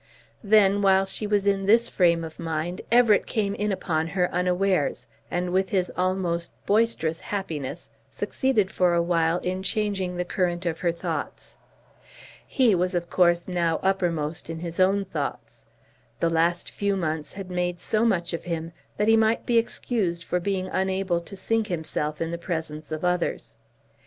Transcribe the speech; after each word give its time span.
Then, 0.43 0.81
while 0.81 1.05
she 1.05 1.27
was 1.27 1.45
in 1.45 1.67
this 1.67 1.87
frame 1.87 2.23
of 2.23 2.39
mind, 2.39 2.81
Everett 2.91 3.27
came 3.27 3.53
in 3.53 3.71
upon 3.71 4.07
her 4.07 4.31
unawares, 4.33 5.05
and 5.29 5.51
with 5.51 5.69
his 5.69 5.91
almost 5.95 6.49
boisterous 6.65 7.19
happiness 7.19 7.91
succeeded 8.09 8.71
for 8.71 8.95
a 8.95 9.01
while 9.03 9.37
in 9.41 9.61
changing 9.61 10.15
the 10.17 10.25
current 10.25 10.65
of 10.65 10.79
her 10.79 10.91
thoughts. 10.91 11.57
He 12.47 12.73
was 12.73 12.95
of 12.95 13.11
course 13.11 13.47
now 13.47 13.77
uppermost 13.83 14.49
in 14.49 14.61
his 14.61 14.79
own 14.79 15.05
thoughts. 15.05 15.67
The 16.19 16.31
last 16.31 16.71
few 16.71 16.97
months 16.97 17.33
had 17.33 17.51
made 17.51 17.79
so 17.79 18.03
much 18.03 18.33
of 18.33 18.45
him 18.45 18.71
that 18.97 19.07
he 19.07 19.15
might 19.15 19.45
be 19.45 19.59
excused 19.59 20.23
for 20.23 20.39
being 20.39 20.65
unable 20.69 21.21
to 21.21 21.35
sink 21.35 21.67
himself 21.67 22.19
in 22.19 22.31
the 22.31 22.39
presence 22.39 22.91
of 22.91 23.05
others. 23.05 23.55